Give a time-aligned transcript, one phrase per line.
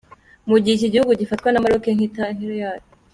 [0.43, 2.85] Ni mu gihe iki gihugu gifatwa na Maroc nk’intara yayo.